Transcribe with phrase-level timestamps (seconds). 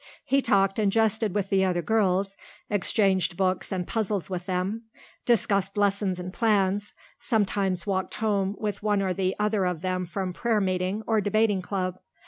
[0.25, 2.35] He talked and jested with the other girls,
[2.71, 4.85] exchanged books and puzzles with them,
[5.27, 10.33] discussed lessons and plans, sometimes walked home with one or the other of them from
[10.33, 11.99] prayer meeting or Debating Club.